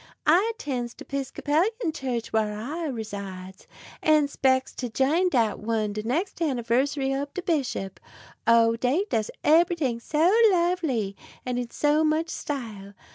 I 0.25 0.53
'tends 0.57 0.95
de 0.95 1.05
'Pisclopian 1.05 1.93
Church 1.93 2.33
whar 2.33 2.53
I 2.55 2.87
resides, 2.87 3.67
an' 4.01 4.29
'specs 4.29 4.73
to 4.77 4.89
jine 4.89 5.29
dat 5.29 5.59
one 5.59 5.93
de 5.93 6.01
nex' 6.01 6.33
anniversary 6.41 7.13
ob 7.13 7.31
de 7.35 7.43
bishop. 7.43 7.99
Oh! 8.47 8.75
dey 8.77 9.05
does 9.11 9.29
eberything 9.43 9.99
so 10.01 10.33
lovely, 10.49 11.15
and 11.45 11.59
in 11.59 11.69
so 11.69 12.03
much 12.03 12.29
style. 12.29 12.95